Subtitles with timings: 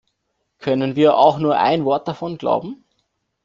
[0.57, 2.83] Können wir auch nur ein Wort davon glauben?